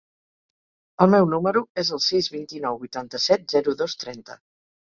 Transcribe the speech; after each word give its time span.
El 1.05 1.11
meu 1.15 1.27
número 1.33 1.63
es 1.83 1.93
el 1.99 2.03
sis, 2.07 2.31
vint-i-nou, 2.37 2.81
vuitanta-set, 2.87 3.47
zero, 3.55 3.77
dos, 3.85 3.99
trenta. 4.07 4.43